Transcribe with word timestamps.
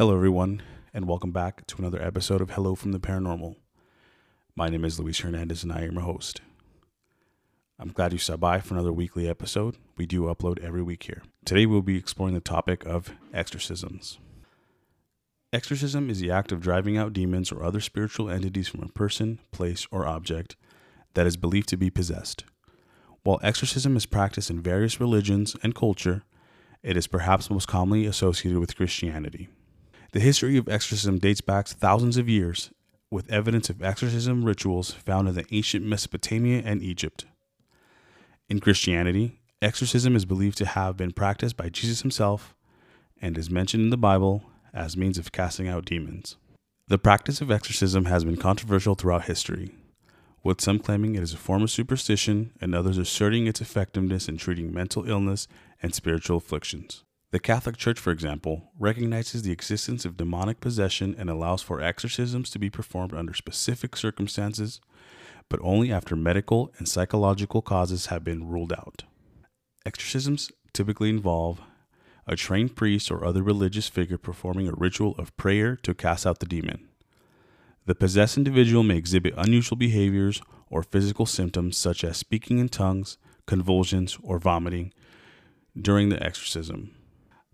Hello, 0.00 0.14
everyone, 0.14 0.62
and 0.94 1.06
welcome 1.06 1.30
back 1.30 1.66
to 1.66 1.76
another 1.76 2.00
episode 2.00 2.40
of 2.40 2.52
Hello 2.52 2.74
from 2.74 2.92
the 2.92 2.98
Paranormal. 2.98 3.56
My 4.56 4.70
name 4.70 4.86
is 4.86 4.98
Luis 4.98 5.20
Hernandez, 5.20 5.62
and 5.62 5.70
I 5.70 5.82
am 5.82 5.92
your 5.92 6.04
host. 6.04 6.40
I'm 7.78 7.92
glad 7.92 8.14
you 8.14 8.18
stopped 8.18 8.40
by 8.40 8.60
for 8.60 8.72
another 8.72 8.94
weekly 8.94 9.28
episode. 9.28 9.76
We 9.98 10.06
do 10.06 10.22
upload 10.22 10.58
every 10.64 10.82
week 10.82 11.02
here. 11.02 11.20
Today, 11.44 11.66
we'll 11.66 11.82
be 11.82 11.98
exploring 11.98 12.32
the 12.32 12.40
topic 12.40 12.86
of 12.86 13.12
exorcisms. 13.34 14.18
Exorcism 15.52 16.08
is 16.08 16.18
the 16.18 16.30
act 16.30 16.50
of 16.50 16.62
driving 16.62 16.96
out 16.96 17.12
demons 17.12 17.52
or 17.52 17.62
other 17.62 17.82
spiritual 17.82 18.30
entities 18.30 18.68
from 18.68 18.82
a 18.82 18.88
person, 18.88 19.38
place, 19.50 19.86
or 19.90 20.06
object 20.06 20.56
that 21.12 21.26
is 21.26 21.36
believed 21.36 21.68
to 21.68 21.76
be 21.76 21.90
possessed. 21.90 22.44
While 23.22 23.38
exorcism 23.42 23.98
is 23.98 24.06
practiced 24.06 24.48
in 24.48 24.62
various 24.62 24.98
religions 24.98 25.56
and 25.62 25.74
culture, 25.74 26.22
it 26.82 26.96
is 26.96 27.06
perhaps 27.06 27.50
most 27.50 27.68
commonly 27.68 28.06
associated 28.06 28.60
with 28.60 28.74
Christianity. 28.74 29.50
The 30.12 30.20
history 30.20 30.56
of 30.56 30.68
exorcism 30.68 31.18
dates 31.18 31.40
back 31.40 31.68
thousands 31.68 32.16
of 32.16 32.28
years, 32.28 32.70
with 33.12 33.30
evidence 33.30 33.70
of 33.70 33.80
exorcism 33.80 34.44
rituals 34.44 34.90
found 34.90 35.28
in 35.28 35.34
the 35.34 35.46
ancient 35.52 35.84
Mesopotamia 35.84 36.62
and 36.64 36.82
Egypt. 36.82 37.26
In 38.48 38.58
Christianity, 38.58 39.40
exorcism 39.62 40.16
is 40.16 40.24
believed 40.24 40.58
to 40.58 40.66
have 40.66 40.96
been 40.96 41.12
practiced 41.12 41.56
by 41.56 41.68
Jesus 41.68 42.02
himself 42.02 42.56
and 43.22 43.38
is 43.38 43.50
mentioned 43.50 43.84
in 43.84 43.90
the 43.90 43.96
Bible 43.96 44.42
as 44.74 44.96
means 44.96 45.16
of 45.16 45.30
casting 45.30 45.68
out 45.68 45.84
demons. 45.84 46.36
The 46.88 46.98
practice 46.98 47.40
of 47.40 47.52
exorcism 47.52 48.06
has 48.06 48.24
been 48.24 48.36
controversial 48.36 48.96
throughout 48.96 49.26
history, 49.26 49.76
with 50.42 50.60
some 50.60 50.80
claiming 50.80 51.14
it 51.14 51.22
is 51.22 51.34
a 51.34 51.36
form 51.36 51.62
of 51.62 51.70
superstition 51.70 52.50
and 52.60 52.74
others 52.74 52.98
asserting 52.98 53.46
its 53.46 53.60
effectiveness 53.60 54.28
in 54.28 54.38
treating 54.38 54.74
mental 54.74 55.08
illness 55.08 55.46
and 55.80 55.94
spiritual 55.94 56.38
afflictions. 56.38 57.04
The 57.32 57.38
Catholic 57.38 57.76
Church, 57.76 58.00
for 58.00 58.10
example, 58.10 58.72
recognizes 58.76 59.42
the 59.42 59.52
existence 59.52 60.04
of 60.04 60.16
demonic 60.16 60.58
possession 60.60 61.14
and 61.16 61.30
allows 61.30 61.62
for 61.62 61.80
exorcisms 61.80 62.50
to 62.50 62.58
be 62.58 62.70
performed 62.70 63.14
under 63.14 63.34
specific 63.34 63.96
circumstances, 63.96 64.80
but 65.48 65.60
only 65.62 65.92
after 65.92 66.16
medical 66.16 66.72
and 66.78 66.88
psychological 66.88 67.62
causes 67.62 68.06
have 68.06 68.24
been 68.24 68.48
ruled 68.48 68.72
out. 68.72 69.04
Exorcisms 69.86 70.50
typically 70.72 71.08
involve 71.08 71.60
a 72.26 72.34
trained 72.34 72.74
priest 72.74 73.12
or 73.12 73.24
other 73.24 73.44
religious 73.44 73.86
figure 73.86 74.18
performing 74.18 74.66
a 74.66 74.72
ritual 74.72 75.14
of 75.16 75.36
prayer 75.36 75.76
to 75.76 75.94
cast 75.94 76.26
out 76.26 76.40
the 76.40 76.46
demon. 76.46 76.88
The 77.86 77.94
possessed 77.94 78.38
individual 78.38 78.82
may 78.82 78.96
exhibit 78.96 79.34
unusual 79.36 79.76
behaviors 79.76 80.42
or 80.68 80.82
physical 80.82 81.26
symptoms 81.26 81.78
such 81.78 82.02
as 82.02 82.16
speaking 82.16 82.58
in 82.58 82.68
tongues, 82.68 83.18
convulsions, 83.46 84.18
or 84.20 84.40
vomiting 84.40 84.92
during 85.80 86.08
the 86.08 86.22
exorcism. 86.22 86.90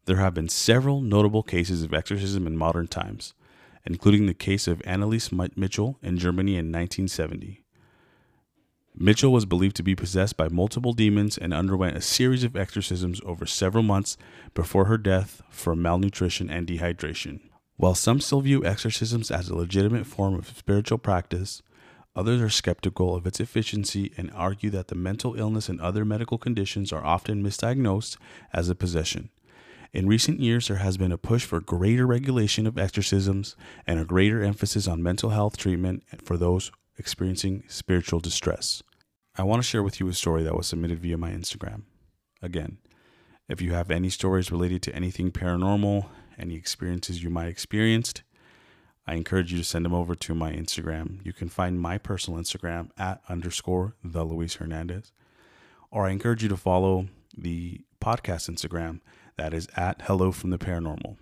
There 0.07 0.19
have 0.19 0.35
been 0.35 0.49
several 0.49 1.01
notable 1.01 1.43
cases 1.43 1.83
of 1.83 1.93
exorcism 1.93 2.47
in 2.47 2.57
modern 2.57 2.87
times, 2.87 3.35
including 3.85 4.27
the 4.27 4.35
case 4.35 4.69
of 4.69 4.79
Anneliese 4.83 5.33
Michel 5.57 5.99
in 6.01 6.17
Germany 6.17 6.53
in 6.53 6.67
1970. 6.67 7.65
Michel 8.95 9.33
was 9.33 9.47
believed 9.47 9.75
to 9.77 9.83
be 9.83 9.97
possessed 9.97 10.37
by 10.37 10.49
multiple 10.49 10.93
demons 10.93 11.37
and 11.37 11.53
underwent 11.53 11.97
a 11.97 12.01
series 12.01 12.45
of 12.45 12.55
exorcisms 12.55 13.21
over 13.25 13.47
several 13.47 13.83
months 13.83 14.17
before 14.55 14.85
her 14.85 14.97
death 14.97 15.43
from 15.51 15.83
malnutrition 15.83 16.49
and 16.49 16.69
dehydration. 16.69 17.41
While 17.77 17.97
some 17.97 18.21
still 18.21 18.43
view 18.43 18.65
exorcisms 18.65 19.33
as 19.33 19.49
a 19.49 19.57
legitimate 19.57 20.07
form 20.07 20.35
of 20.35 20.57
spiritual 20.57 20.99
practice, 20.99 21.63
others 22.15 22.41
are 22.41 22.49
skeptical 22.49 23.17
of 23.17 23.27
its 23.27 23.41
efficiency 23.41 24.13
and 24.17 24.31
argue 24.33 24.71
that 24.71 24.87
the 24.87 24.95
mental 24.95 25.35
illness 25.35 25.69
and 25.69 25.81
other 25.81 26.05
medical 26.05 26.39
conditions 26.39 26.93
are 26.93 27.05
often 27.05 27.43
misdiagnosed 27.43 28.17
as 28.53 28.69
a 28.69 28.77
possession. 28.77 29.31
In 29.97 30.07
recent 30.07 30.41
years, 30.41 30.69
there 30.69 30.77
has 30.77 30.99
been 30.99 31.11
a 31.11 31.17
push 31.17 31.47
for 31.47 31.59
greater 31.59 32.07
regulation 32.07 32.67
of 32.67 32.77
exorcisms 32.77 33.57
and 33.87 33.99
a 33.99 34.05
greater 34.05 34.43
emphasis 34.43 34.87
on 34.87 35.03
mental 35.03 35.31
health 35.31 35.57
treatment 35.57 36.03
for 36.23 36.37
those 36.37 36.71
experiencing 36.99 37.65
spiritual 37.67 38.21
distress. 38.21 38.83
I 39.39 39.45
want 39.45 39.63
to 39.63 39.67
share 39.67 39.83
with 39.83 39.99
you 39.99 40.07
a 40.09 40.13
story 40.13 40.43
that 40.43 40.55
was 40.55 40.67
submitted 40.67 40.99
via 40.99 41.17
my 41.17 41.31
Instagram. 41.31 41.85
Again, 42.43 42.77
if 43.49 43.63
you 43.63 43.73
have 43.73 43.91
any 43.91 44.11
stories 44.11 44.53
related 44.53 44.83
to 44.83 44.95
anything 44.95 45.33
paranormal, 45.33 46.05
any 46.39 46.57
experiences 46.57 47.23
you 47.23 47.31
might 47.31 47.45
have 47.45 47.53
experienced, 47.53 48.23
I 49.07 49.15
encourage 49.15 49.51
you 49.51 49.57
to 49.57 49.65
send 49.65 49.87
them 49.87 49.95
over 49.95 50.15
to 50.15 50.35
my 50.35 50.53
Instagram. 50.53 51.25
You 51.25 51.33
can 51.33 51.49
find 51.49 51.81
my 51.81 51.97
personal 51.97 52.39
Instagram 52.39 52.91
at 52.99 53.23
underscore 53.31 53.95
the 54.05 54.25
Luis 54.25 54.57
Hernandez. 54.57 55.13
Or 55.91 56.07
I 56.07 56.11
encourage 56.11 56.43
you 56.43 56.51
to 56.51 56.57
follow 56.59 57.07
the 57.35 57.81
podcast 57.99 58.51
Instagram 58.51 59.01
that 59.37 59.53
is 59.53 59.69
at 59.77 60.03
Hello 60.03 60.33
from 60.33 60.51
the 60.51 60.59
Paranormal. 60.59 61.17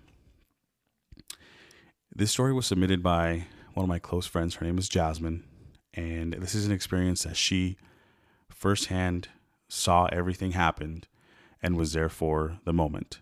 This 2.15 2.31
story 2.31 2.53
was 2.53 2.65
submitted 2.65 3.03
by 3.03 3.47
one 3.73 3.83
of 3.83 3.89
my 3.89 3.99
close 3.99 4.25
friends. 4.25 4.55
Her 4.55 4.65
name 4.65 4.77
is 4.77 4.87
Jasmine. 4.87 5.43
And 5.93 6.33
this 6.33 6.55
is 6.55 6.65
an 6.65 6.71
experience 6.71 7.23
that 7.23 7.35
she 7.35 7.77
firsthand 8.49 9.29
saw 9.67 10.05
everything 10.05 10.51
happened 10.51 11.07
and 11.61 11.75
was 11.75 11.93
there 11.93 12.09
for 12.09 12.59
the 12.63 12.73
moment. 12.73 13.21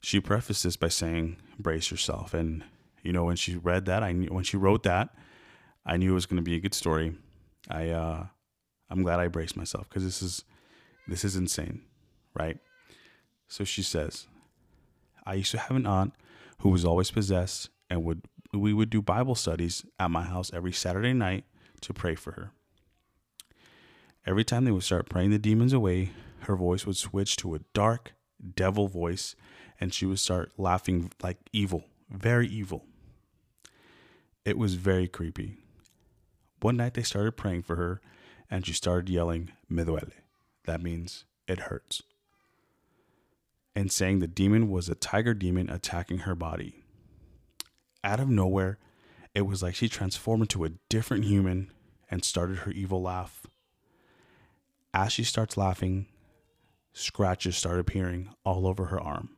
She 0.00 0.20
prefaced 0.20 0.62
this 0.62 0.76
by 0.76 0.88
saying, 0.88 1.36
brace 1.58 1.90
yourself. 1.90 2.32
And, 2.32 2.64
you 3.02 3.12
know, 3.12 3.24
when 3.24 3.36
she 3.36 3.56
read 3.56 3.86
that, 3.86 4.02
I 4.02 4.12
knew, 4.12 4.28
when 4.28 4.44
she 4.44 4.56
wrote 4.56 4.82
that, 4.84 5.10
I 5.84 5.96
knew 5.96 6.12
it 6.12 6.14
was 6.14 6.26
going 6.26 6.36
to 6.36 6.42
be 6.42 6.54
a 6.54 6.60
good 6.60 6.74
story. 6.74 7.16
I, 7.68 7.90
uh, 7.90 8.26
I'm 8.88 9.02
glad 9.02 9.20
I 9.20 9.28
braced 9.28 9.56
myself 9.56 9.88
because 9.88 10.04
this 10.04 10.22
is, 10.22 10.44
this 11.08 11.24
is 11.24 11.36
insane, 11.36 11.82
right? 12.34 12.58
So 13.48 13.64
she 13.64 13.82
says, 13.82 14.26
I 15.24 15.34
used 15.34 15.50
to 15.52 15.58
have 15.58 15.76
an 15.76 15.86
aunt 15.86 16.14
who 16.58 16.70
was 16.70 16.84
always 16.84 17.10
possessed 17.10 17.70
and 17.90 18.04
would 18.04 18.22
we 18.52 18.72
would 18.72 18.90
do 18.90 19.02
Bible 19.02 19.34
studies 19.34 19.84
at 19.98 20.10
my 20.10 20.22
house 20.22 20.50
every 20.54 20.72
Saturday 20.72 21.12
night 21.12 21.44
to 21.82 21.92
pray 21.92 22.14
for 22.14 22.32
her. 22.32 22.52
Every 24.24 24.44
time 24.44 24.64
they 24.64 24.70
would 24.70 24.82
start 24.82 25.10
praying 25.10 25.30
the 25.30 25.38
demons 25.38 25.72
away, 25.72 26.12
her 26.40 26.56
voice 26.56 26.86
would 26.86 26.96
switch 26.96 27.36
to 27.36 27.54
a 27.54 27.60
dark 27.74 28.12
devil 28.54 28.88
voice 28.88 29.36
and 29.80 29.92
she 29.92 30.06
would 30.06 30.18
start 30.18 30.52
laughing 30.56 31.10
like 31.22 31.38
evil, 31.52 31.84
very 32.08 32.48
evil. 32.48 32.84
It 34.44 34.56
was 34.56 34.74
very 34.74 35.08
creepy. 35.08 35.58
One 36.60 36.76
night 36.76 36.94
they 36.94 37.02
started 37.02 37.32
praying 37.32 37.62
for 37.62 37.76
her 37.76 38.00
and 38.50 38.64
she 38.64 38.72
started 38.72 39.10
yelling, 39.10 39.50
Me 39.68 39.82
duele. 39.84 40.12
That 40.64 40.80
means 40.80 41.24
it 41.46 41.60
hurts 41.60 42.02
and 43.76 43.92
saying 43.92 44.18
the 44.18 44.26
demon 44.26 44.70
was 44.70 44.88
a 44.88 44.94
tiger 44.94 45.34
demon 45.34 45.68
attacking 45.68 46.20
her 46.20 46.34
body. 46.34 46.82
Out 48.02 48.18
of 48.18 48.28
nowhere, 48.28 48.78
it 49.34 49.42
was 49.42 49.62
like 49.62 49.74
she 49.74 49.86
transformed 49.88 50.44
into 50.44 50.64
a 50.64 50.70
different 50.88 51.24
human 51.24 51.70
and 52.10 52.24
started 52.24 52.60
her 52.60 52.70
evil 52.70 53.02
laugh. 53.02 53.46
As 54.94 55.12
she 55.12 55.24
starts 55.24 55.58
laughing, 55.58 56.06
scratches 56.94 57.58
start 57.58 57.78
appearing 57.78 58.30
all 58.46 58.66
over 58.66 58.86
her 58.86 58.98
arm, 59.00 59.28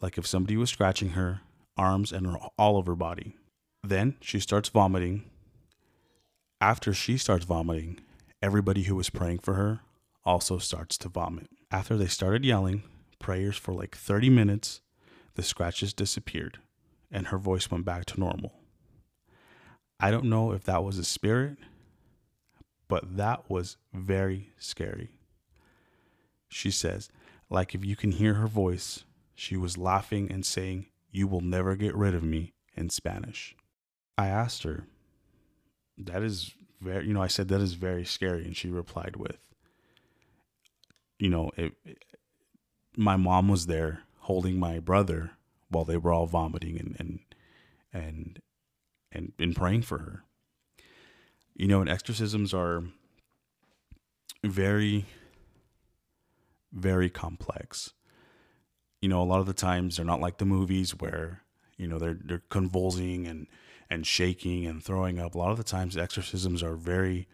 like 0.00 0.16
if 0.16 0.26
somebody 0.26 0.56
was 0.56 0.70
scratching 0.70 1.10
her 1.10 1.40
arms 1.76 2.12
and 2.12 2.28
her, 2.28 2.36
all 2.56 2.76
over 2.76 2.92
her 2.92 2.96
body. 2.96 3.34
Then 3.82 4.16
she 4.20 4.38
starts 4.38 4.68
vomiting. 4.68 5.24
After 6.60 6.94
she 6.94 7.18
starts 7.18 7.44
vomiting, 7.44 7.98
everybody 8.40 8.84
who 8.84 8.94
was 8.94 9.10
praying 9.10 9.40
for 9.40 9.54
her 9.54 9.80
also 10.24 10.58
starts 10.58 10.96
to 10.98 11.08
vomit. 11.08 11.48
After 11.72 11.96
they 11.96 12.06
started 12.06 12.44
yelling, 12.44 12.84
prayers 13.18 13.56
for 13.56 13.72
like 13.72 13.96
30 13.96 14.30
minutes, 14.30 14.80
the 15.34 15.42
scratches 15.42 15.92
disappeared 15.92 16.58
and 17.10 17.28
her 17.28 17.38
voice 17.38 17.70
went 17.70 17.84
back 17.84 18.04
to 18.06 18.20
normal. 18.20 18.52
I 20.00 20.10
don't 20.10 20.26
know 20.26 20.52
if 20.52 20.64
that 20.64 20.84
was 20.84 20.98
a 20.98 21.04
spirit, 21.04 21.58
but 22.86 23.16
that 23.16 23.48
was 23.50 23.76
very 23.92 24.50
scary. 24.58 25.10
She 26.48 26.70
says, 26.70 27.08
like 27.50 27.74
if 27.74 27.84
you 27.84 27.96
can 27.96 28.12
hear 28.12 28.34
her 28.34 28.46
voice, 28.46 29.04
she 29.34 29.56
was 29.56 29.78
laughing 29.78 30.30
and 30.30 30.44
saying, 30.44 30.86
You 31.10 31.26
will 31.26 31.40
never 31.40 31.76
get 31.76 31.94
rid 31.94 32.14
of 32.14 32.22
me 32.22 32.54
in 32.76 32.90
Spanish. 32.90 33.56
I 34.16 34.28
asked 34.28 34.62
her, 34.62 34.86
That 35.96 36.22
is 36.22 36.54
very, 36.80 37.06
you 37.06 37.14
know, 37.14 37.22
I 37.22 37.26
said, 37.26 37.48
that 37.48 37.60
is 37.60 37.74
very 37.74 38.04
scary. 38.04 38.44
And 38.44 38.56
she 38.56 38.68
replied 38.70 39.16
with, 39.16 39.38
you 41.18 41.28
know, 41.28 41.50
it, 41.56 41.72
it, 41.84 42.04
my 42.98 43.16
mom 43.16 43.46
was 43.46 43.66
there 43.66 44.02
holding 44.22 44.58
my 44.58 44.80
brother 44.80 45.30
while 45.70 45.84
they 45.84 45.96
were 45.96 46.12
all 46.12 46.26
vomiting 46.26 46.76
and, 46.78 46.96
and, 46.98 47.20
and, 47.92 48.40
and, 49.12 49.32
and 49.38 49.54
praying 49.54 49.82
for 49.82 49.98
her. 49.98 50.24
You 51.54 51.68
know, 51.68 51.80
and 51.80 51.88
exorcisms 51.88 52.52
are 52.52 52.82
very, 54.42 55.06
very 56.72 57.08
complex. 57.08 57.92
You 59.00 59.08
know, 59.08 59.22
a 59.22 59.24
lot 59.24 59.38
of 59.38 59.46
the 59.46 59.54
times 59.54 59.96
they're 59.96 60.04
not 60.04 60.20
like 60.20 60.38
the 60.38 60.44
movies 60.44 60.90
where, 60.98 61.42
you 61.76 61.86
know, 61.86 62.00
they're, 62.00 62.18
they're 62.20 62.42
convulsing 62.48 63.28
and, 63.28 63.46
and 63.88 64.04
shaking 64.04 64.66
and 64.66 64.82
throwing 64.82 65.20
up. 65.20 65.36
A 65.36 65.38
lot 65.38 65.52
of 65.52 65.56
the 65.56 65.62
times, 65.62 65.96
exorcisms 65.96 66.64
are 66.64 66.74
very 66.74 67.28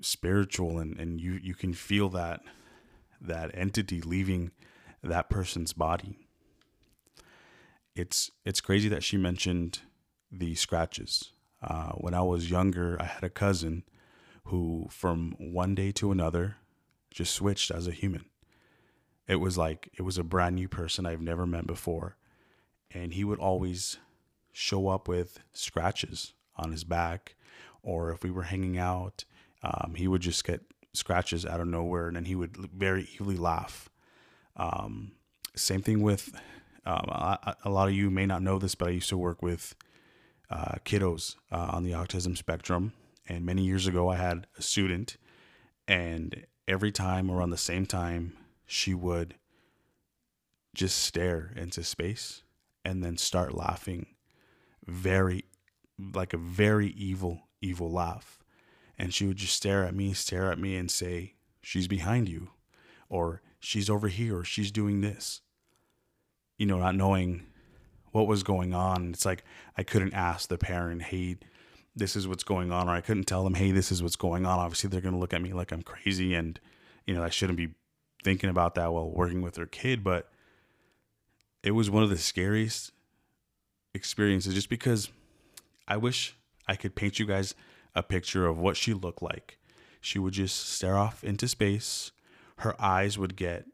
spiritual, 0.00 0.78
and, 0.78 0.98
and 0.98 1.20
you, 1.20 1.38
you 1.42 1.54
can 1.54 1.74
feel 1.74 2.08
that 2.08 2.40
that 3.20 3.50
entity 3.52 4.00
leaving 4.00 4.50
that 5.02 5.30
person's 5.30 5.72
body. 5.72 6.18
It's 7.94 8.30
it's 8.44 8.60
crazy 8.60 8.88
that 8.88 9.02
she 9.02 9.16
mentioned 9.16 9.80
the 10.30 10.54
scratches. 10.54 11.32
Uh, 11.62 11.90
when 11.92 12.14
I 12.14 12.22
was 12.22 12.50
younger, 12.50 12.96
I 13.00 13.04
had 13.04 13.24
a 13.24 13.30
cousin 13.30 13.84
who, 14.44 14.86
from 14.90 15.34
one 15.38 15.74
day 15.74 15.92
to 15.92 16.10
another, 16.10 16.56
just 17.10 17.34
switched 17.34 17.70
as 17.70 17.86
a 17.86 17.92
human. 17.92 18.24
It 19.26 19.36
was 19.36 19.58
like 19.58 19.90
it 19.98 20.02
was 20.02 20.18
a 20.18 20.24
brand 20.24 20.56
new 20.56 20.68
person 20.68 21.06
I've 21.06 21.20
never 21.20 21.46
met 21.46 21.66
before, 21.66 22.16
and 22.90 23.12
he 23.12 23.24
would 23.24 23.38
always 23.38 23.98
show 24.52 24.88
up 24.88 25.08
with 25.08 25.40
scratches 25.52 26.32
on 26.56 26.72
his 26.72 26.84
back, 26.84 27.36
or 27.82 28.10
if 28.10 28.22
we 28.22 28.30
were 28.30 28.44
hanging 28.44 28.78
out, 28.78 29.24
um, 29.62 29.94
he 29.96 30.08
would 30.08 30.22
just 30.22 30.44
get 30.44 30.62
scratches 30.92 31.44
out 31.44 31.60
of 31.60 31.68
nowhere, 31.68 32.08
and 32.08 32.16
then 32.16 32.24
he 32.24 32.34
would 32.34 32.56
very 32.56 33.08
evilly 33.14 33.36
laugh. 33.36 33.89
Um, 34.60 35.12
same 35.56 35.80
thing 35.80 36.02
with 36.02 36.38
um, 36.84 37.06
a, 37.08 37.56
a, 37.64 37.70
lot 37.70 37.88
of 37.88 37.94
you 37.94 38.10
may 38.10 38.26
not 38.26 38.42
know 38.42 38.58
this, 38.58 38.74
but 38.74 38.88
I 38.88 38.92
used 38.92 39.08
to 39.08 39.16
work 39.16 39.42
with 39.42 39.74
uh, 40.50 40.74
kiddos 40.84 41.36
uh, 41.50 41.70
on 41.72 41.82
the 41.82 41.92
autism 41.92 42.36
spectrum, 42.36 42.92
and 43.26 43.46
many 43.46 43.64
years 43.64 43.86
ago, 43.86 44.10
I 44.10 44.16
had 44.16 44.46
a 44.58 44.62
student, 44.62 45.16
and 45.88 46.44
every 46.68 46.92
time 46.92 47.30
around 47.30 47.50
the 47.50 47.56
same 47.56 47.86
time, 47.86 48.34
she 48.66 48.92
would 48.92 49.34
just 50.74 50.98
stare 50.98 51.52
into 51.56 51.82
space 51.82 52.42
and 52.84 53.02
then 53.02 53.16
start 53.16 53.54
laughing 53.54 54.06
very 54.86 55.44
like 56.14 56.32
a 56.34 56.38
very 56.38 56.88
evil 56.88 57.48
evil 57.62 57.90
laugh. 57.90 58.38
And 58.98 59.14
she 59.14 59.26
would 59.26 59.38
just 59.38 59.54
stare 59.54 59.84
at 59.84 59.94
me 59.94 60.12
stare 60.12 60.52
at 60.52 60.58
me 60.58 60.76
and 60.76 60.90
say 60.90 61.34
she's 61.62 61.88
behind 61.88 62.28
you 62.28 62.50
or 63.08 63.42
she's 63.60 63.88
over 63.88 64.08
here 64.08 64.42
she's 64.42 64.70
doing 64.70 65.00
this 65.00 65.40
you 66.58 66.66
know 66.66 66.78
not 66.78 66.94
knowing 66.94 67.46
what 68.12 68.26
was 68.26 68.42
going 68.42 68.74
on 68.74 69.10
it's 69.10 69.24
like 69.24 69.44
i 69.76 69.82
couldn't 69.82 70.14
ask 70.14 70.48
the 70.48 70.58
parent 70.58 71.02
hey 71.02 71.36
this 71.94 72.16
is 72.16 72.26
what's 72.26 72.44
going 72.44 72.72
on 72.72 72.88
or 72.88 72.92
i 72.92 73.00
couldn't 73.00 73.24
tell 73.24 73.44
them 73.44 73.54
hey 73.54 73.70
this 73.70 73.92
is 73.92 74.02
what's 74.02 74.16
going 74.16 74.44
on 74.44 74.58
obviously 74.58 74.88
they're 74.88 75.00
going 75.00 75.14
to 75.14 75.20
look 75.20 75.34
at 75.34 75.42
me 75.42 75.52
like 75.52 75.70
i'm 75.72 75.82
crazy 75.82 76.34
and 76.34 76.58
you 77.06 77.14
know 77.14 77.22
i 77.22 77.28
shouldn't 77.28 77.56
be 77.56 77.68
thinking 78.24 78.50
about 78.50 78.74
that 78.74 78.92
while 78.92 79.10
working 79.10 79.42
with 79.42 79.54
their 79.54 79.66
kid 79.66 80.02
but 80.02 80.30
it 81.62 81.72
was 81.72 81.90
one 81.90 82.02
of 82.02 82.10
the 82.10 82.18
scariest 82.18 82.92
experiences 83.94 84.54
just 84.54 84.68
because 84.68 85.10
I 85.86 85.96
wish 85.96 86.36
I 86.66 86.76
could 86.76 86.94
paint 86.94 87.18
you 87.18 87.26
guys 87.26 87.54
a 87.94 88.02
picture 88.02 88.46
of 88.46 88.58
what 88.58 88.76
she 88.76 88.94
looked 88.94 89.22
like. 89.22 89.58
She 90.00 90.18
would 90.18 90.32
just 90.32 90.68
stare 90.68 90.96
off 90.96 91.22
into 91.24 91.48
space. 91.48 92.12
Her 92.60 92.80
eyes 92.80 93.16
would 93.16 93.36
get 93.36 93.64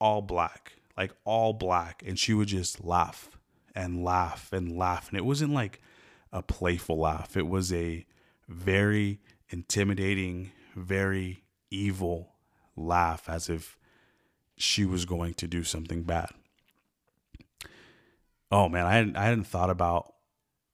all 0.00 0.22
black, 0.22 0.76
like 0.96 1.12
all 1.24 1.52
black, 1.52 2.02
and 2.06 2.18
she 2.18 2.32
would 2.32 2.48
just 2.48 2.82
laugh 2.82 3.38
and 3.74 4.02
laugh 4.02 4.52
and 4.52 4.76
laugh. 4.76 5.10
And 5.10 5.18
it 5.18 5.24
wasn't 5.24 5.52
like 5.52 5.82
a 6.32 6.42
playful 6.42 6.98
laugh, 6.98 7.36
it 7.36 7.46
was 7.46 7.72
a 7.72 8.06
very 8.48 9.20
intimidating, 9.50 10.52
very 10.74 11.44
evil 11.70 12.32
laugh 12.74 13.28
as 13.28 13.50
if 13.50 13.78
she 14.56 14.86
was 14.86 15.04
going 15.04 15.34
to 15.34 15.46
do 15.46 15.62
something 15.62 16.02
bad. 16.02 16.30
Oh 18.50 18.68
man, 18.70 18.86
I 18.86 18.94
hadn't, 18.94 19.16
I 19.16 19.24
hadn't 19.24 19.44
thought 19.44 19.70
about 19.70 20.14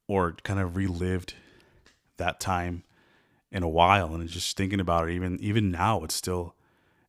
or 0.06 0.36
kind 0.44 0.60
of 0.60 0.76
relived 0.76 1.34
that 2.18 2.38
time 2.38 2.84
in 3.50 3.64
a 3.64 3.68
while, 3.68 4.14
and 4.14 4.28
just 4.28 4.56
thinking 4.56 4.80
about 4.80 5.08
it, 5.08 5.14
even 5.14 5.40
even 5.40 5.72
now, 5.72 6.04
it's 6.04 6.14
still 6.14 6.54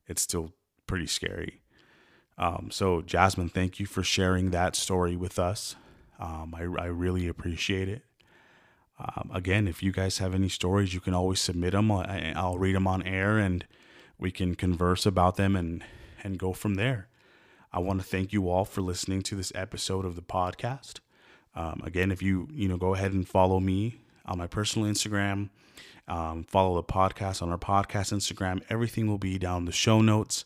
it's 0.06 0.22
still 0.22 0.52
pretty 0.86 1.06
scary. 1.06 1.60
Um, 2.36 2.68
so 2.70 3.00
Jasmine, 3.00 3.48
thank 3.48 3.78
you 3.78 3.86
for 3.86 4.02
sharing 4.02 4.50
that 4.50 4.76
story 4.76 5.16
with 5.16 5.38
us. 5.38 5.76
Um, 6.18 6.54
I, 6.56 6.62
I 6.82 6.86
really 6.86 7.28
appreciate 7.28 7.88
it. 7.88 8.02
Um, 8.98 9.30
again, 9.32 9.66
if 9.66 9.82
you 9.82 9.92
guys 9.92 10.18
have 10.18 10.34
any 10.34 10.48
stories, 10.48 10.94
you 10.94 11.00
can 11.00 11.14
always 11.14 11.40
submit 11.40 11.72
them. 11.72 11.90
I'll 11.90 12.58
read 12.58 12.76
them 12.76 12.86
on 12.86 13.02
air, 13.02 13.38
and 13.38 13.66
we 14.18 14.30
can 14.30 14.54
converse 14.54 15.04
about 15.04 15.36
them 15.36 15.56
and 15.56 15.82
and 16.22 16.38
go 16.38 16.52
from 16.52 16.74
there. 16.76 17.08
I 17.72 17.80
want 17.80 18.00
to 18.00 18.06
thank 18.06 18.32
you 18.32 18.48
all 18.48 18.64
for 18.64 18.80
listening 18.82 19.22
to 19.22 19.34
this 19.34 19.52
episode 19.54 20.04
of 20.04 20.14
the 20.14 20.22
podcast. 20.22 21.00
Um, 21.56 21.82
again, 21.84 22.12
if 22.12 22.22
you 22.22 22.48
you 22.52 22.68
know 22.68 22.76
go 22.76 22.94
ahead 22.94 23.12
and 23.12 23.28
follow 23.28 23.58
me 23.58 24.00
on 24.24 24.38
my 24.38 24.46
personal 24.46 24.88
Instagram, 24.88 25.50
um, 26.08 26.44
follow 26.44 26.74
the 26.76 26.82
podcast 26.82 27.42
on 27.42 27.50
our 27.50 27.58
podcast 27.58 28.12
Instagram. 28.12 28.62
Everything 28.68 29.06
will 29.06 29.18
be 29.18 29.38
down 29.38 29.64
the 29.64 29.72
show 29.72 30.00
notes. 30.00 30.44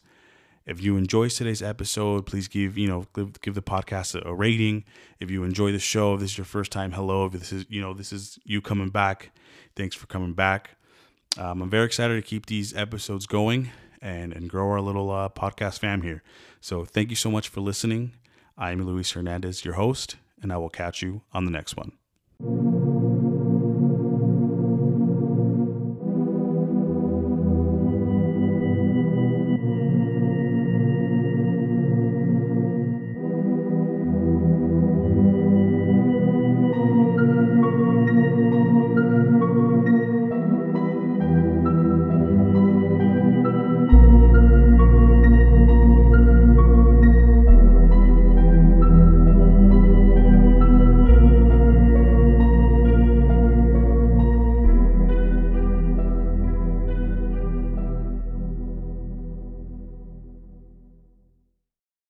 If 0.67 0.83
you 0.83 0.97
enjoy 0.99 1.31
today's 1.31 1.63
episode, 1.63 2.27
please 2.27 2.47
give 2.47 2.77
you 2.77 2.87
know 2.89 3.07
give, 3.15 3.41
give 3.41 3.55
the 3.55 3.63
podcast 3.63 4.15
a, 4.15 4.29
a, 4.29 4.35
rating. 4.35 4.85
If 5.19 5.31
you 5.31 5.43
enjoy 5.43 5.73
the 5.73 5.79
show, 5.79 6.15
if 6.15 6.21
this 6.21 6.33
is 6.33 6.39
your 6.39 6.45
first 6.45 6.71
time, 6.71 6.93
hello. 6.93 7.27
If 7.27 7.33
this 7.33 7.53
is 7.53 7.65
you 7.71 7.81
know 7.81 7.95
this 7.95 8.13
is 8.13 8.39
you 8.45 8.61
coming 8.61 8.91
back, 8.91 9.31
thanks 9.77 9.97
for 9.97 10.07
coming 10.07 10.35
back. 10.35 10.77
Um, 11.39 11.63
I'm 11.63 11.71
very 11.71 11.87
excited 11.87 12.17
to 12.17 12.23
keep 12.23 12.47
these 12.47 12.77
episodes 12.77 13.27
going 13.27 13.71
and 14.03 14.35
and 14.35 14.51
grow 14.51 14.71
our 14.71 14.83
little 14.83 15.11
uh, 15.11 15.31
podcast 15.31 15.79
fam 15.79 16.03
here. 16.03 16.23
So 16.61 16.85
thank 16.85 17.09
you 17.09 17.17
so 17.17 17.31
much 17.31 17.49
for 17.49 17.63
listening. 17.63 18.13
I'm 18.59 18.83
Luis 18.83 19.13
Hernandez, 19.13 19.65
your 19.65 19.75
host, 19.75 20.17
and 20.43 20.53
I 20.53 20.59
will 20.59 20.69
catch 20.69 21.01
you 21.01 21.23
on 21.33 21.47
the 21.47 21.51
next 21.51 21.77
one. 21.77 21.93